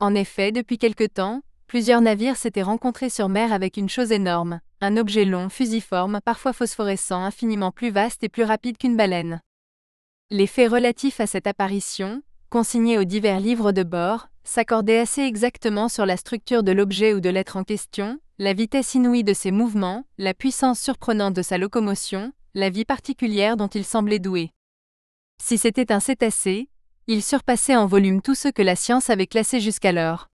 En 0.00 0.14
effet, 0.14 0.50
depuis 0.50 0.78
quelque 0.78 1.04
temps, 1.04 1.42
plusieurs 1.66 2.00
navires 2.00 2.38
s'étaient 2.38 2.62
rencontrés 2.62 3.10
sur 3.10 3.28
mer 3.28 3.52
avec 3.52 3.76
une 3.76 3.90
chose 3.90 4.12
énorme, 4.12 4.60
un 4.80 4.96
objet 4.96 5.26
long, 5.26 5.50
fusiforme, 5.50 6.20
parfois 6.24 6.54
phosphorescent, 6.54 7.22
infiniment 7.22 7.70
plus 7.70 7.90
vaste 7.90 8.24
et 8.24 8.30
plus 8.30 8.44
rapide 8.44 8.78
qu'une 8.78 8.96
baleine. 8.96 9.40
Les 10.30 10.46
faits 10.46 10.72
relatifs 10.72 11.20
à 11.20 11.26
cette 11.26 11.46
apparition, 11.46 12.22
consignés 12.48 12.98
aux 12.98 13.04
divers 13.04 13.40
livres 13.40 13.72
de 13.72 13.82
bord, 13.82 14.28
s'accordaient 14.42 14.98
assez 14.98 15.20
exactement 15.20 15.90
sur 15.90 16.06
la 16.06 16.16
structure 16.16 16.62
de 16.62 16.72
l'objet 16.72 17.12
ou 17.12 17.20
de 17.20 17.28
l'être 17.28 17.58
en 17.58 17.64
question, 17.64 18.18
la 18.38 18.54
vitesse 18.54 18.94
inouïe 18.94 19.22
de 19.22 19.34
ses 19.34 19.50
mouvements, 19.50 20.06
la 20.16 20.32
puissance 20.32 20.80
surprenante 20.80 21.34
de 21.34 21.42
sa 21.42 21.58
locomotion, 21.58 22.32
la 22.54 22.70
vie 22.70 22.86
particulière 22.86 23.58
dont 23.58 23.68
il 23.68 23.84
semblait 23.84 24.18
doué. 24.18 24.50
Si 25.42 25.58
c'était 25.58 25.92
un 25.92 26.00
cétacé, 26.00 26.70
il 27.12 27.24
surpassait 27.24 27.74
en 27.74 27.86
volume 27.86 28.22
tout 28.22 28.36
ce 28.36 28.46
que 28.46 28.62
la 28.62 28.76
science 28.76 29.10
avait 29.10 29.26
classé 29.26 29.58
jusqu'alors. 29.58 30.29